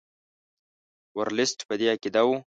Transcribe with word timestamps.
ورلسټ 1.17 1.59
په 1.67 1.73
دې 1.79 1.87
عقیده 1.93 2.21
وو. 2.27 2.35